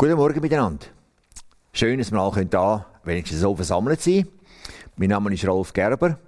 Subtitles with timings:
[0.00, 0.86] Guten Morgen miteinander.
[1.72, 4.28] Schön, dass wir alle da wenigstens so versammelt sind.
[4.94, 6.20] Mein Name ist Rolf Gerber.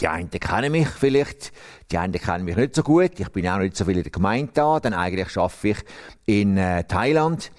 [0.00, 1.52] Die einen kennen mich vielleicht,
[1.92, 3.20] die anderen kennen mich nicht so gut.
[3.20, 5.78] Ich bin auch nicht so viel in der Gemeinde da, denn eigentlich arbeite ich
[6.24, 7.52] in äh, Thailand.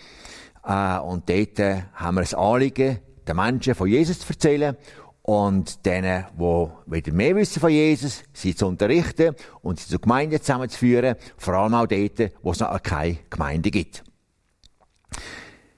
[0.63, 2.97] Äh, und dort äh, haben wir das Anliegen,
[3.28, 4.76] den Menschen von Jesus zu erzählen
[5.22, 10.42] und denen, die wieder mehr wissen von Jesus, sie zu unterrichten und sie zu Gemeinden
[10.42, 14.03] zusammenzuführen, vor allem auch dort, wo es noch keine Gemeinde gibt.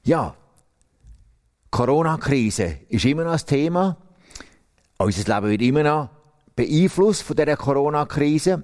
[0.04, 0.35] Ja,
[1.69, 3.97] Corona-Krise ist immer noch das Thema.
[4.97, 6.09] Unser Leben wird immer noch
[6.55, 8.64] beeinflusst von dieser Corona-Krise.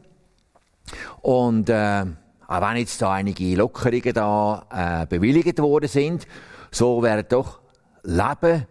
[1.21, 2.05] Und äh,
[2.47, 6.27] auch wenn jetzt da einige Lockerungen da äh, bewilligt worden sind,
[6.71, 7.61] so werden doch
[8.03, 8.65] Leben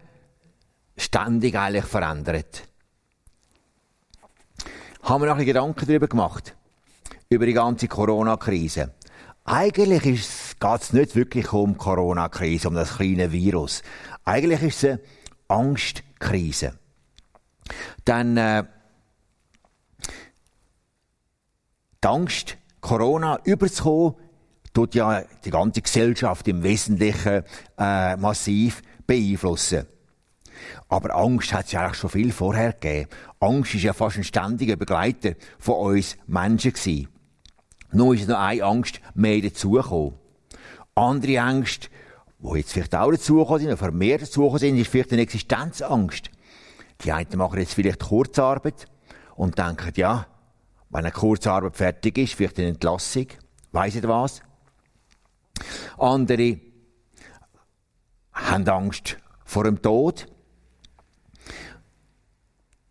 [0.97, 2.67] ständig eigentlich verändert.
[5.03, 6.55] Haben wir noch ein Gedanken darüber gemacht?
[7.29, 8.93] Über die ganze Corona-Krise.
[9.45, 10.05] Eigentlich
[10.63, 13.83] geht es nicht wirklich um Corona-Krise, um das kleine Virus.
[14.23, 14.99] Eigentlich ist es eine
[15.49, 16.79] Angstkrise.
[18.07, 18.63] Denn äh,
[22.01, 24.15] die Angst, Corona überzukommen,
[24.73, 27.43] tut ja die ganze Gesellschaft im Wesentlichen
[27.77, 29.85] äh, massiv beeinflussen.
[30.87, 33.09] Aber Angst hat es ja eigentlich schon viel vorher gegeben.
[33.41, 37.09] Angst ist ja fast ein ständiger Begleiter von uns Menschen gewesen.
[37.91, 40.22] Nur ist noch eine Angst mehr dazugekommen.
[40.95, 41.89] Andere Ängste,
[42.39, 46.29] die jetzt vielleicht auch dazugekommen sind, oder vermehrt dazugekommen sind, ist vielleicht eine Existenzangst.
[47.03, 48.85] Die einen machen jetzt vielleicht Kurzarbeit
[49.35, 50.27] und denken, ja,
[50.89, 53.27] wenn eine Kurzarbeit fertig ist, vielleicht eine Entlassung,
[53.71, 54.41] weiss nicht was.
[55.97, 56.59] Andere
[58.33, 60.27] haben Angst vor dem Tod.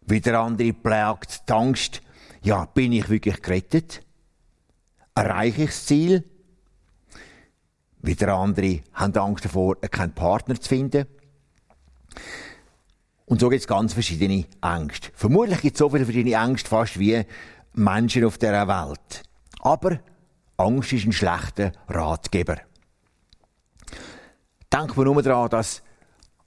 [0.03, 2.03] Wieder andere plagt die Angst,
[2.43, 4.03] ja, bin ich wirklich gerettet?
[5.15, 6.25] Erreiche ich das Ziel?
[8.03, 11.07] Wieder andere haben Angst davor, keinen Partner zu finden.
[13.27, 15.11] Und so gibt es ganz verschiedene Ängste.
[15.15, 17.25] Vermutlich gibt es so viele verschiedene Ängste fast wie
[17.75, 19.23] Menschen auf dieser Welt.
[19.61, 20.01] Aber
[20.57, 22.57] Angst ist ein schlechter Ratgeber.
[24.73, 25.83] Denken wir nur daran, dass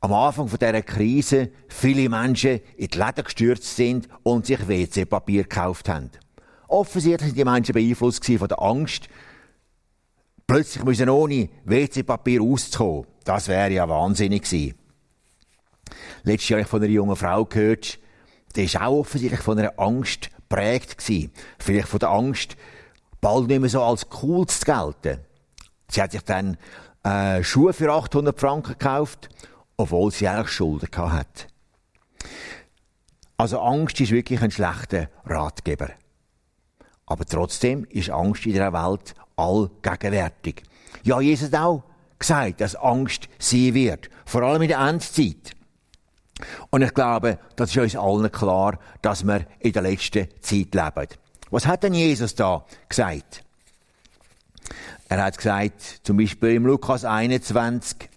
[0.02, 5.90] am Anfang dieser Krise viele Menschen in die Läden gestürzt sind und sich WC-Papier gekauft
[5.90, 6.12] haben.
[6.68, 9.08] Offensichtlich sind die Menschen beeinflusst von der Angst,
[10.48, 13.08] plötzlich müssen ohne WC-Papier auszukommen.
[13.24, 14.76] Das wäre ja wahnsinnig gewesen.
[16.24, 18.00] Letztes Jahr habe ich von einer jungen Frau gehört,
[18.56, 21.32] die ist auch offensichtlich von einer Angst geprägt gewesen.
[21.60, 22.56] Vielleicht von der Angst,
[23.22, 25.20] bald nicht mehr so als cool zu gelten.
[25.90, 26.58] Sie hat sich dann
[27.04, 29.30] äh, Schuhe für 800 Franken gekauft,
[29.78, 31.48] obwohl sie eigentlich Schulden hat.
[33.38, 35.90] Also Angst ist wirklich ein schlechter Ratgeber.
[37.06, 40.64] Aber trotzdem ist Angst in der Welt allgegenwärtig.
[41.04, 41.84] Ja, Jesus auch
[42.20, 44.10] gesagt, dass Angst sein wird.
[44.26, 45.52] Vor allem in der Endzeit.
[46.70, 51.08] Und ich glaube, das ist uns allen klar, dass wir in der letzten Zeit leben.
[51.52, 53.44] Was hat denn Jesus da gesagt?
[55.08, 58.10] Er hat gesagt, zum Beispiel im Lukas 21,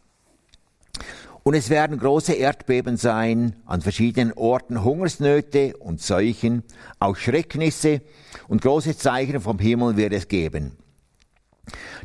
[1.42, 6.62] und es werden große Erdbeben sein, an verschiedenen Orten Hungersnöte und Seuchen,
[6.98, 8.02] auch Schrecknisse
[8.48, 10.76] und große Zeichen vom Himmel wird es geben.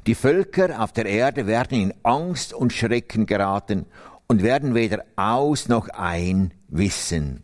[0.06, 3.86] Die Völker auf der Erde werden in Angst und Schrecken geraten
[4.28, 7.44] und werden weder aus noch ein wissen.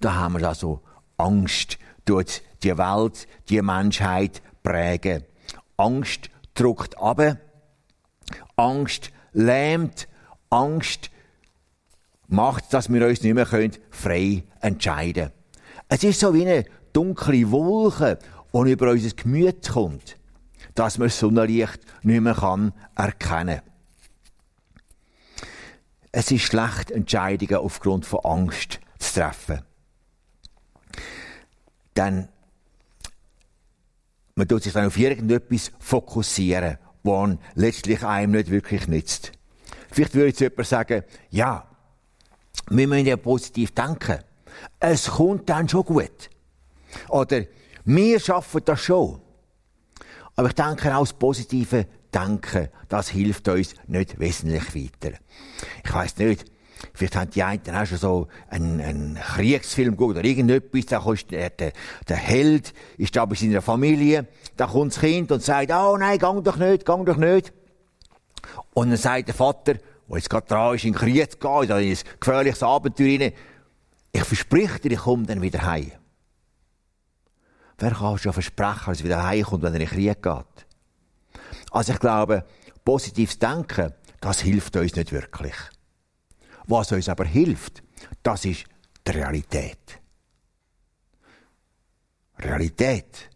[0.00, 0.82] Da haben wir also
[1.16, 5.24] Angst tut die Welt, die Menschheit prägen.
[5.76, 7.20] Angst druckt ab,
[8.56, 10.08] Angst lähmt,
[10.50, 11.10] Angst
[12.28, 13.46] macht, dass wir uns nicht mehr
[13.90, 15.32] frei entscheiden können.
[15.88, 18.18] Es ist so wie eine dunkle Wolke,
[18.52, 20.16] die über unser Gemüt kommt,
[20.78, 23.62] dass man das Sonnenlicht nicht mehr erkennen kann.
[26.12, 29.60] Es ist schlecht, Entscheidungen aufgrund von Angst zu treffen.
[31.96, 32.28] Denn
[34.34, 39.32] man tut sich dann auf irgendetwas fokussieren, was letztlich einem nicht wirklich nützt.
[39.90, 41.66] Vielleicht würde jetzt jemand sagen, ja,
[42.68, 44.18] wir müssen ja positiv denken.
[44.80, 46.30] Es kommt dann schon gut.
[47.08, 47.44] Oder
[47.84, 49.20] wir schaffen das schon.
[50.36, 55.16] Aber ich denke auch das positive Denken, das hilft uns nicht wesentlich weiter.
[55.84, 56.44] Ich weiß nicht,
[56.92, 61.30] vielleicht haben die einen auch schon so einen, einen Kriegsfilm geguckt oder irgendetwas, da kommt
[61.30, 61.72] der, der,
[62.08, 66.18] der Held, ist da bei seiner Familie, da kommt das Kind und sagt, oh nein,
[66.18, 67.52] gang doch nicht, gang doch nicht.
[68.74, 71.70] Und dann sagt der Vater, der jetzt gerade dran ist, in den Krieg zu gehen,
[71.70, 73.32] in ein gefährliches Abenteuer rein,
[74.12, 75.92] ich verspreche dir, ich komme dann wieder heim.
[77.78, 80.66] Wer kann schon versprechen, dass er wieder heimkommt, wenn er in den Krieg geht?
[81.70, 82.44] Also ich glaube,
[82.84, 85.54] positives Denken, das hilft uns nicht wirklich.
[86.66, 87.82] Was uns aber hilft,
[88.22, 88.64] das ist
[89.06, 90.00] die Realität.
[92.38, 93.30] Realität.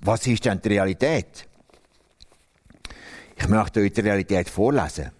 [0.00, 1.48] Was ist denn die Realität?
[3.36, 5.10] Ich möchte euch die Realität vorlesen.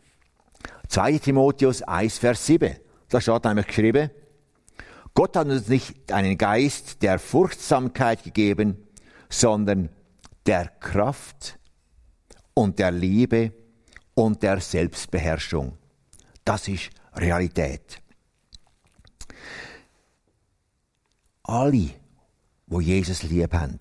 [0.88, 2.76] 2 Timotheus 1, Vers 7.
[3.08, 4.11] Da steht nämlich geschrieben,
[5.16, 8.86] Gott hat uns nicht einen Geist der Furchtsamkeit gegeben,
[9.30, 9.88] sondern
[10.44, 11.58] der Kraft
[12.52, 13.54] und der Liebe
[14.12, 15.78] und der Selbstbeherrschung.
[16.44, 18.02] Das ist Realität.
[21.44, 21.94] Alle,
[22.66, 23.78] wo Jesus lieb haben,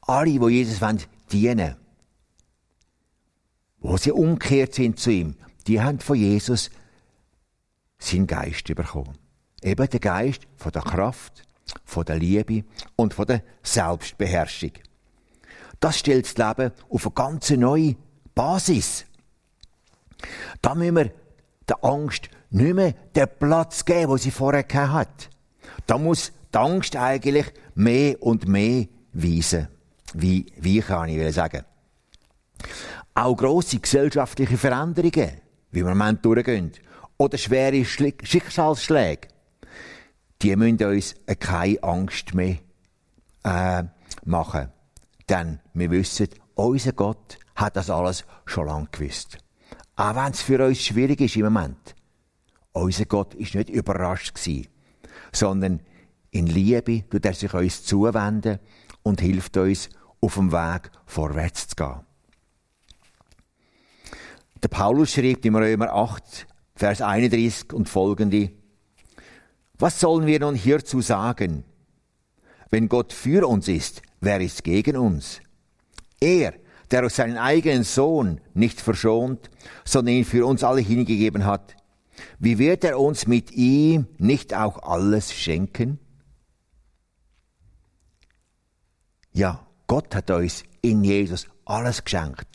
[0.00, 1.76] alle, wo Jesus wollen, dienen,
[3.78, 6.70] wo sie umgekehrt sind zu ihm, die haben von Jesus
[7.98, 9.19] seinen Geist bekommen.
[9.62, 11.42] Eben der Geist von der Kraft,
[11.84, 12.64] von der Liebe
[12.96, 14.72] und von der Selbstbeherrschung.
[15.80, 17.96] Das stellt das Leben auf eine ganz neue
[18.34, 19.04] Basis.
[20.60, 21.10] Da müssen wir
[21.68, 25.30] der Angst nicht mehr den Platz geben, wo sie vorher gehabt hat.
[25.86, 29.68] Da muss die Angst eigentlich mehr und mehr weisen.
[30.14, 31.64] Wie, wie kann ich sagen?
[33.14, 35.40] Auch grosse gesellschaftliche Veränderungen,
[35.70, 36.72] wie wir im Moment durchgehen,
[37.16, 39.28] oder schwere Schicksalsschläge,
[40.42, 42.58] die müssen uns keine Angst mehr
[43.44, 43.84] äh,
[44.24, 44.68] machen.
[45.28, 49.38] Denn wir wissen, unser Gott hat das alles schon lange gewusst.
[49.96, 51.94] Auch wenn es für uns schwierig ist im Moment.
[52.72, 54.68] Unser Gott ist nicht überrascht gewesen,
[55.32, 55.80] sondern
[56.30, 58.60] in Liebe tut er sich uns zuwenden
[59.02, 59.88] und hilft uns,
[60.20, 62.00] auf dem Weg vorwärts zu gehen.
[64.62, 68.50] Der Paulus schreibt im Römer 8, Vers 31 und folgende,
[69.80, 71.64] Was sollen wir nun hierzu sagen?
[72.68, 75.40] Wenn Gott für uns ist, wer ist gegen uns?
[76.20, 76.52] Er,
[76.90, 79.48] der aus seinen eigenen Sohn nicht verschont,
[79.86, 81.76] sondern ihn für uns alle hingegeben hat,
[82.38, 85.98] wie wird er uns mit ihm nicht auch alles schenken?
[89.32, 92.46] Ja, Gott hat uns in Jesus alles geschenkt.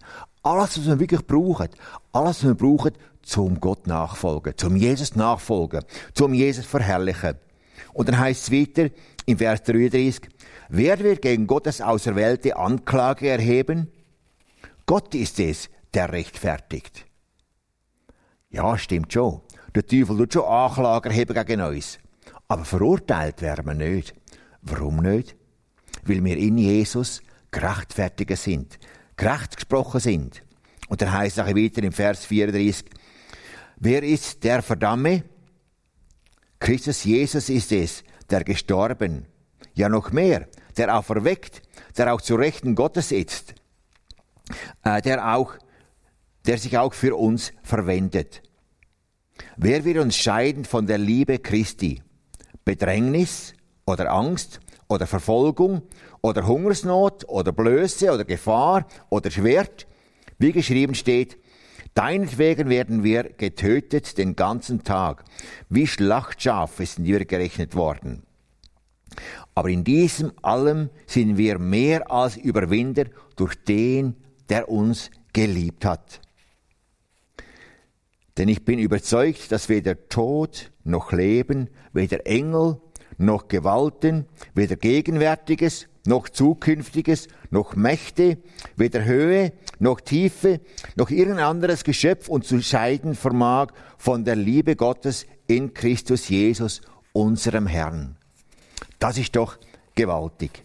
[0.43, 1.69] Alles, was wir wirklich brauchen.
[2.11, 2.91] Alles, was wir brauchen,
[3.25, 5.83] zum Gott nachfolgen, zum Jesus nachfolgen,
[6.13, 7.35] zum Jesus verherrlichen.
[7.93, 8.89] Und dann heißt es weiter
[9.25, 10.29] im Vers 33,
[10.69, 13.91] wer wird gegen Gottes Auserwählte Anklage erheben?
[14.85, 17.05] Gott ist es, der rechtfertigt.
[18.49, 19.41] Ja, stimmt schon.
[19.73, 21.99] Der Teufel tut schon Anklage erheben gegen uns.
[22.47, 24.13] Aber verurteilt werden wir nicht.
[24.61, 25.35] Warum nicht?
[26.03, 27.21] Weil wir in Jesus
[27.51, 28.77] gerechtfertigt sind,
[29.15, 30.43] gerecht gesprochen sind.
[30.87, 32.85] Und dann heißt es weiter im Vers 34,
[33.77, 35.23] wer ist der Verdamme?
[36.59, 39.27] Christus Jesus ist es, der gestorben,
[39.73, 41.61] ja noch mehr, der auch verweckt,
[41.97, 43.55] der auch zu Rechten Gottes sitzt,
[44.83, 45.53] äh, der auch,
[46.45, 48.41] der sich auch für uns verwendet.
[49.57, 52.01] Wer wird uns scheiden von der Liebe Christi?
[52.63, 53.53] Bedrängnis
[53.85, 55.83] oder Angst oder Verfolgung
[56.21, 59.87] oder Hungersnot oder Blöße oder Gefahr oder Schwert,
[60.39, 61.37] wie geschrieben steht,
[61.95, 65.23] Deinetwegen werden wir getötet den ganzen Tag.
[65.69, 68.23] Wie Schlachtschafe sind wir gerechnet worden.
[69.55, 73.05] Aber in diesem allem sind wir mehr als Überwinder
[73.37, 74.17] durch den,
[74.49, 76.19] der uns geliebt hat.
[78.37, 82.81] Denn ich bin überzeugt, dass weder Tod noch Leben, weder Engel
[83.17, 88.37] noch Gewalten, weder Gegenwärtiges noch Zukünftiges, noch Mächte,
[88.75, 90.61] weder Höhe noch Tiefe,
[90.95, 96.81] noch irgendein anderes Geschöpf uns zu scheiden vermag von der Liebe Gottes in Christus Jesus,
[97.13, 98.17] unserem Herrn.
[98.99, 99.57] Das ist doch
[99.95, 100.63] gewaltig.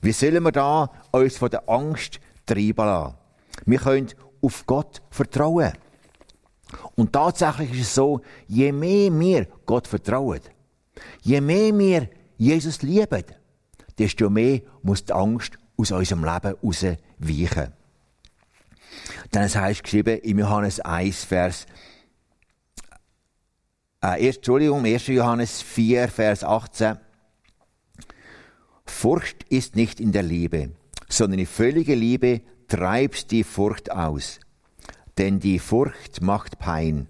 [0.00, 3.14] Wie sollen wir da uns von der Angst treiben lassen?
[3.66, 4.08] Wir können
[4.40, 5.72] auf Gott vertrauen.
[6.96, 10.40] Und tatsächlich ist es so, je mehr wir Gott vertrauen,
[11.20, 12.08] je mehr wir
[12.38, 13.24] Jesus lieben,
[13.98, 16.56] desto mehr muss die Angst aus unserem Leben
[17.18, 17.72] weichen.
[19.30, 21.66] Dann heißt geschrieben im Johannes 1, Vers
[24.04, 25.06] äh, erst, Entschuldigung, 1.
[25.06, 26.98] Johannes 4, Vers 18.
[28.84, 30.72] Furcht ist nicht in der Liebe,
[31.08, 34.40] sondern die völlige Liebe treibt die Furcht aus.
[35.18, 37.06] Denn die Furcht macht Pein.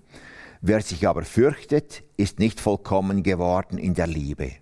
[0.61, 4.53] Wer sich aber fürchtet, ist nicht vollkommen geworden in der Liebe.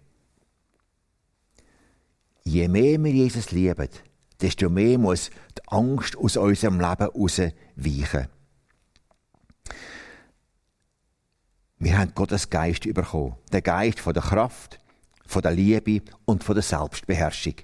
[2.51, 3.89] Je mehr wir Jesus lieben,
[4.41, 7.09] desto mehr muss die Angst aus unserem Leben
[7.77, 8.27] weichen.
[11.79, 13.37] Wir haben Gottes Geist bekommen.
[13.53, 14.81] Der Geist von der Kraft,
[15.27, 17.55] von der Liebe und von der Selbstbeherrschung.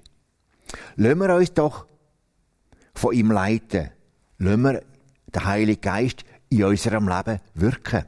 [0.95, 1.87] Lassen wir uns doch
[2.95, 3.91] von ihm leiten.
[4.39, 4.85] Lassen wir
[5.35, 8.05] der Heilige Geist in unserem Leben wirken.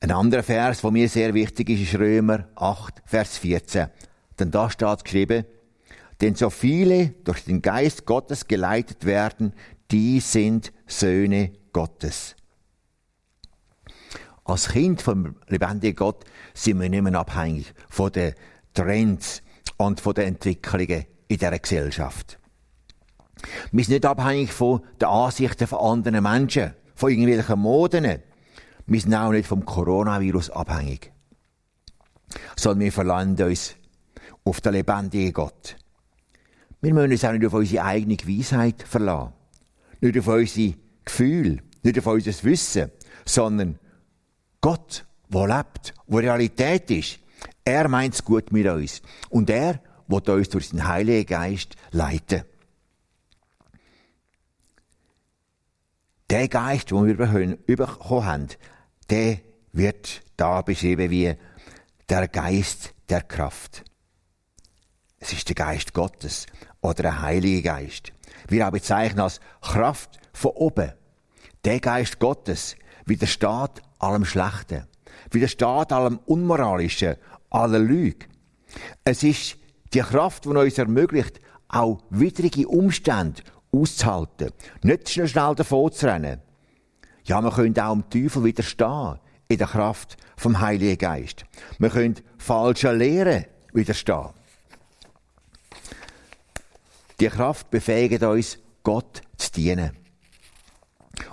[0.00, 3.88] Ein anderer Vers, der mir sehr wichtig ist, ist Römer 8, Vers 14.
[4.38, 5.44] Denn da steht geschrieben,
[6.20, 9.52] denn so viele durch den Geist Gottes geleitet werden,
[9.90, 12.36] die sind Söhne Gottes.
[14.44, 18.34] Als Kind vom lebendigen Gott sind wir nicht mehr abhängig von den
[18.74, 19.42] Trends
[19.76, 22.38] und von den Entwicklungen in dieser Gesellschaft.
[23.72, 28.22] Wir sind nicht abhängig von den Ansichten von anderen Menschen, von irgendwelchen Moden.
[28.86, 31.12] Wir sind auch nicht vom Coronavirus abhängig.
[32.56, 33.76] Sondern wir verlassen uns
[34.44, 35.76] auf den lebendigen Gott.
[36.80, 39.32] Wir müssen uns auch nicht auf unsere eigene Weisheit verlassen.
[40.00, 40.74] Nicht auf unsere
[41.04, 42.90] Gefühle, nicht auf unser Wissen,
[43.24, 43.78] sondern
[44.60, 47.18] Gott, der lebt, der Realität ist,
[47.64, 49.00] er meint es gut mit uns.
[49.30, 52.44] Und er wird uns durch den Heiligen Geist leiten.
[56.28, 58.48] Der Geist, den wir bekommen haben,
[59.08, 59.38] der
[59.72, 61.34] wird da beschrieben wie
[62.08, 63.84] der Geist der Kraft.
[65.26, 66.44] Es ist der Geist Gottes
[66.82, 68.12] oder der Heilige Geist.
[68.46, 70.92] Wir auch bezeichnen als Kraft von oben.
[71.64, 72.76] Der Geist Gottes
[73.06, 74.86] widersteht allem Schlechten,
[75.30, 77.16] widersteht allem Unmoralischen,
[77.48, 78.26] aller Lüge.
[79.02, 79.56] Es ist
[79.94, 84.50] die Kraft, die uns ermöglicht, auch widrige Umstände auszuhalten.
[84.82, 85.90] Nicht schnell, schnell davon.
[87.24, 91.46] Ja, wir können auch dem Teufel widerstehen in der Kraft vom Heiligen Geist.
[91.78, 94.43] Wir können falscher Lehren widerstehen.
[97.20, 99.96] Die Kraft befähigt uns, Gott zu dienen.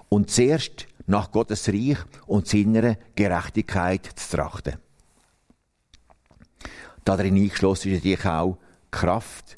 [0.10, 1.98] Und zuerst nach Gottes Reich
[2.28, 4.78] und seiner Gerechtigkeit zu trachten.
[7.04, 8.58] Darin eingeschlossen ist natürlich auch
[8.92, 9.58] Kraft,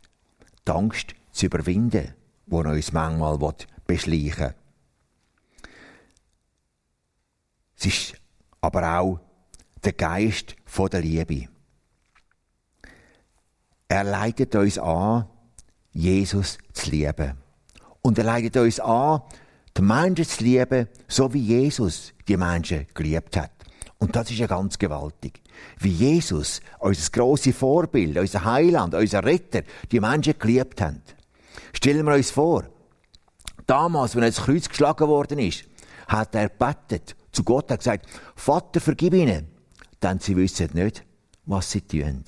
[0.68, 2.14] die Angst zu überwinden,
[2.46, 3.38] die uns manchmal
[3.86, 4.56] beschleichen will.
[7.78, 8.14] Es ist
[8.62, 9.20] aber auch
[9.84, 10.56] der Geist
[10.92, 11.50] der Liebe.
[13.90, 15.28] Er leitet uns an,
[15.94, 17.38] Jesus zu lieben.
[18.02, 19.22] Und er leitet uns an,
[19.78, 23.52] die Menschen zu lieben, so wie Jesus die Menschen geliebt hat.
[23.98, 25.42] Und das ist ja ganz gewaltig.
[25.80, 31.02] Wie Jesus, unser grosses Vorbild, unser Heiland, unser Retter, die Menschen geliebt haben.
[31.72, 32.66] Stellen wir uns vor,
[33.66, 35.66] damals, wenn er ins Kreuz geschlagen worden ist,
[36.08, 39.48] hat er betet zu Gott, hat gesagt, Vater, vergib ihnen,
[40.02, 41.04] denn sie wissen nicht,
[41.46, 42.26] was sie tun.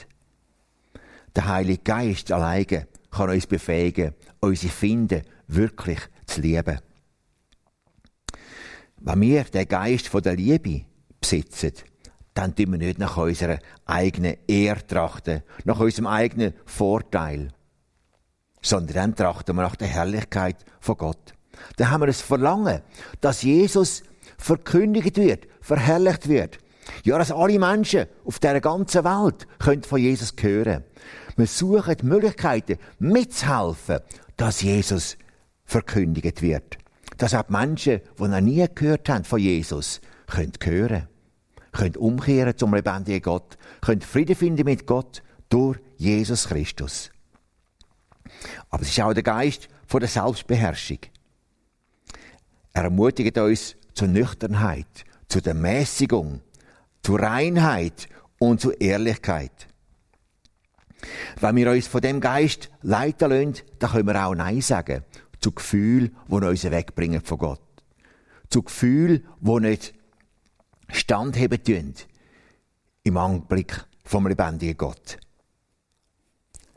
[1.36, 6.80] Der Heilige Geist alleine kann uns befähigen, unsere Finden wirklich zu lieben.
[8.98, 10.86] Wenn wir den Geist der Liebe
[11.20, 11.74] besitzen,
[12.34, 17.50] dann tun wir nicht nach unserer eigenen Ehre trachten, nach unserem eigenen Vorteil,
[18.62, 21.34] sondern dann trachten wir nach der Herrlichkeit von Gott.
[21.78, 22.82] Dann haben wir das Verlangen,
[23.22, 24.04] dass Jesus
[24.38, 26.58] verkündigt wird, verherrlicht wird.
[27.04, 30.84] Ja, dass alle Menschen auf der ganzen Welt können von Jesus hören.
[31.36, 34.00] Wir suchen Möglichkeiten, mitzuhelfen,
[34.38, 35.18] dass Jesus
[35.66, 36.78] verkündigt wird.
[37.18, 41.08] Dass auch die Menschen, die noch nie gehört haben von Jesus, können hören.
[41.72, 43.58] Können umkehren zum lebendigen Gott.
[43.82, 47.12] Können Frieden finden mit Gott durch Jesus Christus.
[48.70, 51.00] Aber es ist auch der Geist von der Selbstbeherrschung.
[52.74, 56.42] Er ermutigt uns zur Nüchternheit, zu der Mäßigung,
[57.04, 59.68] zur Reinheit und zur Ehrlichkeit.
[61.40, 65.04] Wenn wir uns von dem Geist leiten lassen, dann können wir auch Nein sagen
[65.40, 67.62] zu Gefühlen, die uns wegbringen von Gott.
[68.50, 69.94] Zu Gefühlen, die nicht
[70.90, 71.94] standheben tun
[73.04, 75.20] im Anblick vom lebendigen Gott.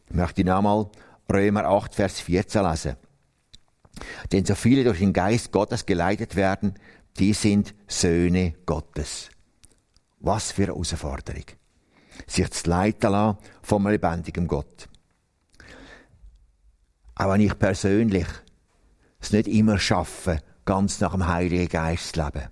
[0.06, 0.90] Ich möchte nochmal
[1.32, 2.96] Römer 8, Vers 14 lesen.
[4.32, 6.74] Denn so viele durch den Geist Gottes geleitet werden,
[7.18, 9.30] die sind Söhne Gottes.
[10.20, 11.44] Was für eine Herausforderung.
[12.26, 14.88] Sich zu leiten lassen vom lebendigen Gott.
[17.14, 18.26] Auch wenn ich persönlich
[19.20, 22.48] es nicht immer schaffe, ganz nach dem Heiligen Geist zu leben.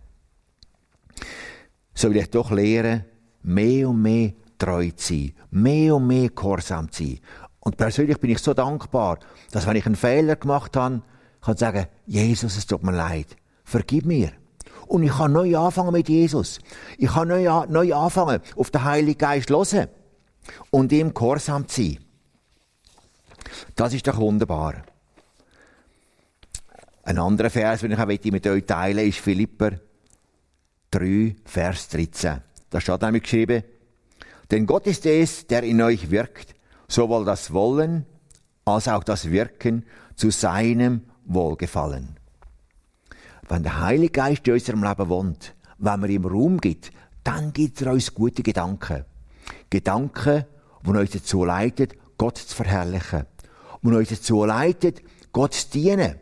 [1.94, 3.04] So will ich doch lernen,
[3.42, 7.20] mehr und mehr treu zu sein, mehr und mehr gehorsam zu sein.
[7.60, 9.18] Und persönlich bin ich so dankbar,
[9.50, 11.02] dass wenn ich einen Fehler gemacht habe,
[11.40, 14.32] kann ich sagen, Jesus, es tut mir leid, vergib mir.
[14.86, 16.58] Und ich kann neu anfangen mit Jesus.
[16.98, 19.88] Ich kann neu, neu anfangen, auf den Heiligen Geist hören
[20.70, 21.98] und ihm gehorsam zu sein.
[23.74, 24.84] Das ist doch wunderbar.
[27.02, 29.78] Ein anderer Vers, den ich auch mit euch teilen ist Philipper
[30.90, 32.40] 3, Vers 13.
[32.70, 33.62] Da steht nämlich geschrieben,
[34.50, 36.54] denn Gott ist es, der in euch wirkt,
[36.88, 38.06] sowohl das Wollen
[38.64, 39.84] als auch das Wirken
[40.16, 42.16] zu seinem Wohlgefallen.
[43.48, 46.90] Wenn der Heilige Geist in unserem Leben wohnt, wenn man ihm Raum gibt,
[47.22, 49.04] dann gibt er uns gute Gedanken.
[49.70, 50.44] Gedanken,
[50.84, 53.26] die uns dazu leiten, Gott zu verherrlichen.
[53.82, 54.94] Die uns dazu leiten,
[55.32, 56.16] Gott zu dienen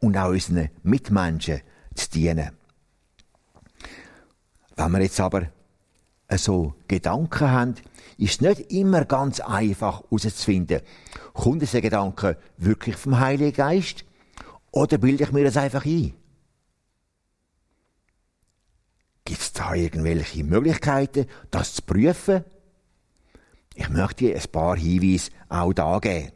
[0.00, 1.60] und auch unseren Mitmenschen
[1.94, 2.50] zu dienen.
[4.76, 5.48] Wenn wir jetzt aber
[6.36, 7.74] so Gedanken haben,
[8.18, 10.80] ist es nicht immer ganz einfach herauszufinden,
[11.34, 14.04] kommt dieser Gedanke wirklich vom Heiligen Geist
[14.70, 16.14] oder bilde ich mir das einfach ein?
[19.24, 22.44] Gibt es da irgendwelche Möglichkeiten, das zu prüfen?
[23.74, 26.32] Ich möchte ein paar Hinweise auch da geben.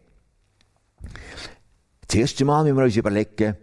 [2.06, 3.56] Das erste Mal müssen wir uns überlegen,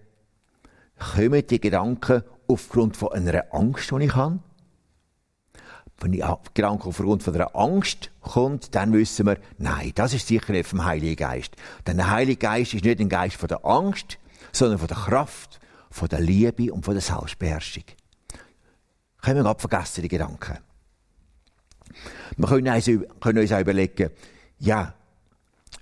[0.98, 4.40] kommen die Gedanken aufgrund von einer Angst, die ich habe?
[6.00, 10.52] Wenn die Gedanke aufgrund von einer Angst kommt, dann wissen wir, nein, das ist sicher
[10.52, 11.56] nicht vom Heiligen Geist.
[11.88, 14.18] Denn der Heilige Geist ist nicht ein Geist von der Angst,
[14.52, 17.84] sondern von der Kraft, von der Liebe und von der Selbstbeherrschung.
[19.24, 20.58] Können wir gerade vergessen, die Gedanken.
[22.36, 22.86] Wir können uns,
[23.22, 24.10] können uns auch überlegen,
[24.60, 24.94] ja,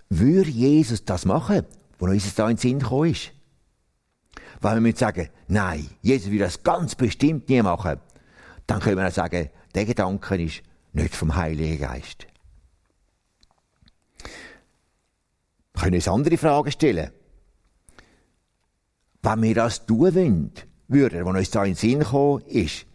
[0.09, 1.65] würde Jesus das machen,
[1.97, 3.31] wo uns da in den Sinn gekommen ist?
[4.59, 7.99] Weil wir sagen, nein, Jesus will das ganz bestimmt nie machen,
[8.67, 10.61] dann können wir auch sagen, der Gedanke ist
[10.93, 12.27] nicht vom Heiligen Geist.
[15.73, 17.09] Wir können uns andere Fragen stellen.
[19.23, 20.51] Wenn wir das tun wollen,
[20.87, 22.85] würden, was uns da in den Sinn gekommen ist,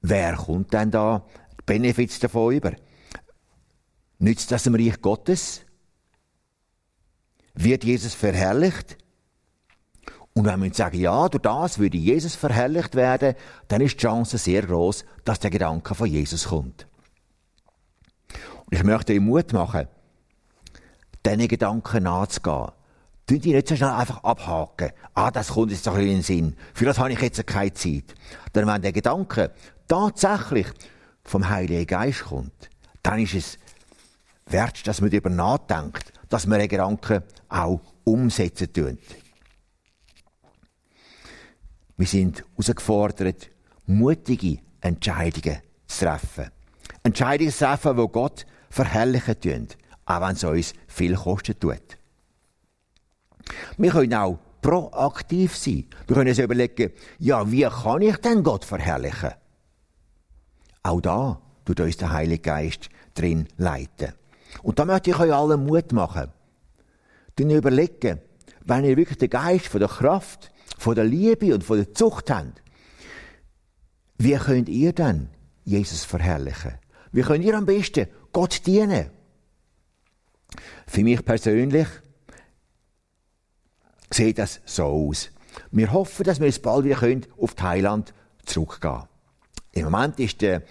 [0.00, 1.24] wer kommt denn da
[1.66, 2.72] Benefits davon über?
[4.18, 5.62] Nützt das dem Reich Gottes?
[7.54, 8.98] Wird Jesus verherrlicht?
[10.34, 13.34] Und wenn wir sagen, ja, durch das würde Jesus verherrlicht werden,
[13.68, 16.86] dann ist die Chance sehr groß, dass der Gedanke von Jesus kommt.
[18.66, 19.88] Und ich möchte ihm Mut machen,
[21.26, 22.70] diesen Gedanken nachzugehen.
[23.26, 24.90] Tun die nicht so schnell einfach abhaken.
[25.14, 26.56] Ah, das kommt jetzt doch in den Sinn.
[26.74, 28.14] Für das habe ich jetzt keine Zeit.
[28.54, 29.52] Denn wenn der Gedanke
[29.90, 30.68] tatsächlich
[31.24, 32.70] vom Heiligen Geist kommt,
[33.02, 33.58] dann ist es
[34.46, 38.98] wert, dass man darüber nachdenkt, dass man den Gedanken auch umsetzen tut.
[41.96, 43.50] Wir sind herausgefordert,
[43.86, 46.50] mutige Entscheidungen zu treffen.
[47.02, 49.68] Entscheidungen zu treffen, die Gott verherrlichen tun,
[50.06, 51.98] auch wenn es uns viel kosten tut.
[53.76, 55.86] Wir können auch proaktiv sein.
[56.06, 59.32] Wir können uns überlegen, ja, wie kann ich denn Gott verherrlichen?
[60.82, 64.12] Auch da tut uns der Heilige Geist drin leiten.
[64.62, 66.28] Und da möchte ich euch allen Mut machen.
[67.36, 68.20] Dann überlegen,
[68.64, 72.30] wenn ihr wirklich den Geist von der Kraft von der Liebe und von der Zucht
[72.30, 72.62] habt,
[74.18, 75.30] wie könnt ihr dann
[75.64, 76.74] Jesus verherrlichen?
[77.12, 79.10] Wie könnt ihr am besten Gott dienen?
[80.86, 81.86] Für mich persönlich
[84.10, 85.30] sieht das so aus.
[85.70, 88.12] Wir hoffen, dass wir jetzt bald wieder können auf Thailand
[88.44, 89.09] zurückgehen
[89.72, 90.62] Im Moment ist der,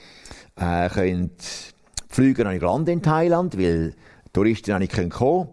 [0.56, 3.96] äh, können die Flüge noch nicht landen in Thailand, weil
[4.34, 5.50] Touristen noch nicht kommen können.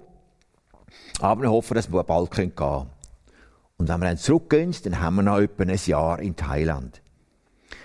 [1.21, 2.91] Aber wir hoffen, dass wir bald gehen können.
[3.79, 7.01] Und wenn wir dann zurückgehen, dann haben wir noch etwa ein Jahr in Thailand.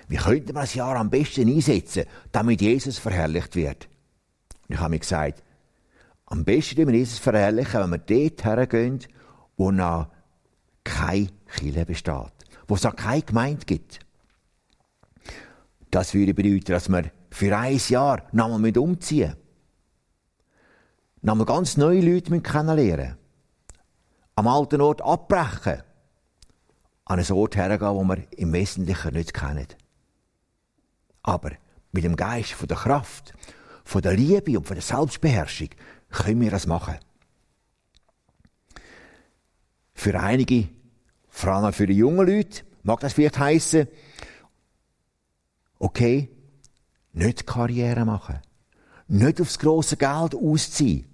[0.08, 3.88] Wie könnten wir das Jahr am besten einsetzen, damit Jesus verherrlicht wird?
[4.68, 5.44] Und ich habe mir gesagt,
[6.26, 9.00] am besten wir Jesus verherrlichen, wenn wir dort hergehen,
[9.58, 10.08] wo noch
[10.84, 12.32] keine Kirche besteht.
[12.68, 14.00] Wo es auch keine Gemeinde gibt.
[15.92, 19.38] Das würde bedeuten, dass wir für ein Jahr nochmal umziehen müssen.
[21.22, 23.18] Nochmal ganz neue Leute kennenlernen
[24.36, 25.84] am alten Ort abbrechen,
[27.06, 29.68] an einen Ort hergehen, wo wir im Wesentlichen nicht kennen.
[31.22, 31.52] Aber
[31.92, 33.34] mit dem Geist von der Kraft,
[33.84, 35.70] von der Liebe und von der Selbstbeherrschung
[36.10, 36.98] können wir das machen.
[39.94, 40.70] Für einige,
[41.28, 43.88] vor allem für die jungen Leute, mag das vielleicht heißen,
[45.82, 46.30] okay,
[47.14, 48.40] nicht Karriere machen,
[49.08, 51.06] nicht aufs große Geld ausziehen,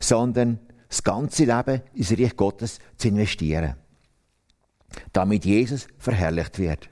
[0.00, 3.74] sondern das ganze Leben ins Reich Gottes zu investieren.
[5.12, 6.88] Damit Jesus verherrlicht wird.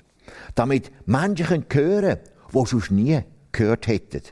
[0.55, 2.19] Damit Menschen hören können,
[2.53, 3.21] die sonst nie
[3.53, 4.23] gehört hätten.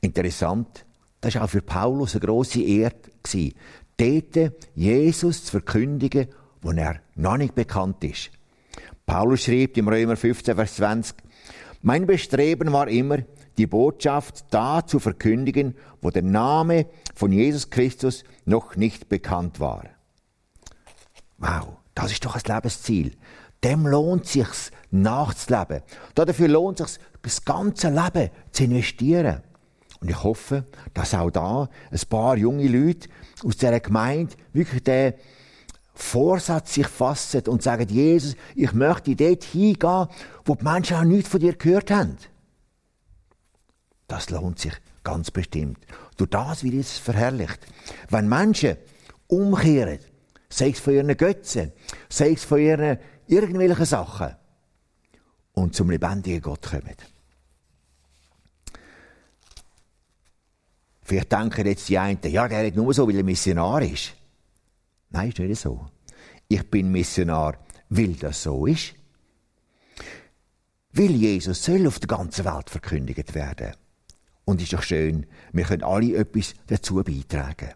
[0.00, 0.84] Interessant,
[1.20, 2.92] das war auch für Paulus eine grosse Ehre.
[3.96, 6.28] Dort Jesus zu verkündigen,
[6.60, 8.30] wo er noch nicht bekannt ist.
[9.04, 11.16] Paulus schreibt im Römer 15, Vers 20,
[11.88, 13.16] Mein Bestreben war immer,
[13.56, 19.84] die Botschaft da zu verkündigen, wo der Name von Jesus Christus noch nicht bekannt war.
[21.38, 23.16] Wow, das ist doch ein Lebensziel.
[23.64, 25.80] Dem lohnt sich's nachzuleben.
[26.14, 29.40] Dafür lohnt sich das ganze Leben zu investieren.
[30.02, 33.08] Und ich hoffe, dass auch da ein paar junge Leute
[33.42, 35.14] aus dieser Gemeinde wirklich den
[36.00, 40.06] Vorsatz sich fassen und sagen, Jesus, ich möchte dort hingehen,
[40.44, 42.16] wo die Menschen auch nichts von dir gehört haben.
[44.06, 45.78] Das lohnt sich ganz bestimmt.
[46.16, 47.58] Durch das wird es verherrlicht.
[48.10, 48.76] Wenn Menschen
[49.26, 49.98] umkehren,
[50.48, 51.72] sei es von ihren Götzen,
[52.08, 54.36] sei es von ihren irgendwelchen Sachen,
[55.52, 56.94] und zum lebendigen Gott kommen.
[61.02, 64.14] Vielleicht denken jetzt die einen, ja, der ist nur so, weil er Missionar ist.
[65.10, 65.86] Nein, ist nicht so.
[66.48, 68.94] Ich bin Missionar, weil das so ist.
[70.92, 73.72] Weil Jesus soll auf der ganzen Welt verkündigt werden.
[74.44, 77.74] Und ist doch schön, wir können alle etwas dazu beitragen.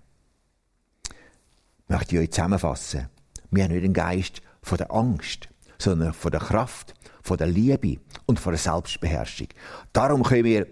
[1.05, 3.09] Ich möchte euch zusammenfassen.
[3.51, 8.01] Wir haben nicht den Geist von der Angst, sondern von der Kraft, von der Liebe
[8.25, 9.49] und von der Selbstbeherrschung.
[9.93, 10.67] Darum können wir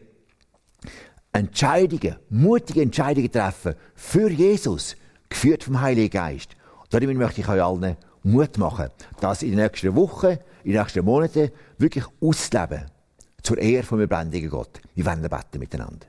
[1.33, 4.97] Entscheidungen, mutige Entscheidungen treffen für Jesus,
[5.31, 6.51] geführt vom Heiligen Geist.
[6.91, 8.89] Darum möchte ich euch allen Mut machen,
[9.21, 12.87] das in den nächsten Wochen, in den nächsten Monaten wirklich auszuleben.
[13.43, 14.81] Zur Ehre vom lebendigen Gott.
[14.95, 16.07] Wir wollen beten miteinander.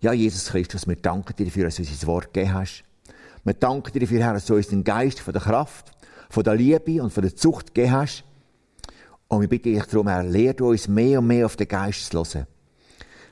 [0.00, 2.84] Ja, Jesus Christus, wir danken dir dafür, dass du uns das Wort gegeben hast.
[3.42, 5.90] Wir danken dir dafür, Herr, dass du uns den Geist von der Kraft,
[6.30, 8.22] von der Liebe und von der Zucht gegeben hast.
[9.26, 12.04] Und wir bitten dich darum, Herr, lehr du uns mehr und mehr auf den Geist
[12.04, 12.46] zu hören.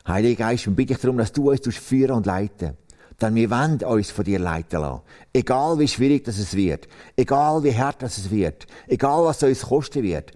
[0.08, 2.76] Heiliger Geist, wir bitten dich darum, dass du uns führen und leiten.
[3.20, 5.00] Denn wir wollen uns von dir leiten lassen.
[5.32, 6.86] Egal wie schwierig das es wird.
[7.16, 8.66] Egal wie hart das es wird.
[8.86, 10.32] Egal was es uns kosten wird.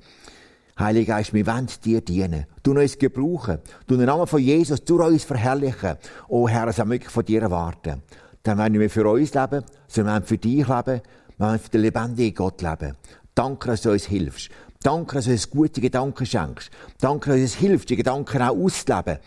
[0.78, 2.46] Heiliger Geist, wir wollen dir dienen.
[2.62, 3.58] Du uns gebrauchen.
[3.86, 5.96] Du den Namen von Jesus durch uns verherrlichen.
[6.28, 8.02] Oh Herr, es wirklich von dir erwarten.
[8.42, 11.02] Dann wollen wir für uns leben, sondern wir wollen für dich leben.
[11.36, 12.96] Wir wollen für den lebendigen Gott leben.
[13.34, 14.48] Danke, dass du uns hilfst.
[14.82, 16.70] Danke, dass du uns gute Gedanken schenkst.
[16.98, 19.18] Danke, dass du uns hilfst, die Gedanken auch auszuleben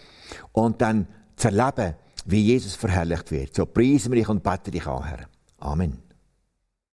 [0.53, 1.93] und dann zu erleben,
[2.25, 3.55] wie Jesus verherrlicht wird.
[3.55, 5.25] So preisen wir dich und beten dich an, Herr.
[5.59, 6.02] Amen.